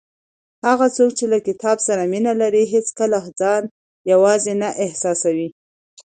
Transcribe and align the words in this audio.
هغه 0.67 0.87
څوک 0.95 1.11
چې 1.19 1.25
له 1.33 1.39
کتاب 1.47 1.77
سره 1.87 2.01
مینه 2.11 2.33
لري 2.41 2.63
هیڅکله 2.73 3.19
ځان 3.39 3.63
یوازې 4.11 4.53
نه 4.61 4.69
احساسوي. 4.85 5.49